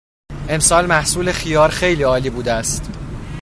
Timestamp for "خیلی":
1.69-2.03